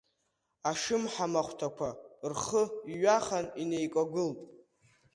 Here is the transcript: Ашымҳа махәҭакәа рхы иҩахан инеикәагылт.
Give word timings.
Ашымҳа 0.69 1.25
махәҭакәа 1.33 1.89
рхы 2.31 2.63
иҩахан 2.91 3.45
инеикәагылт. 3.61 4.39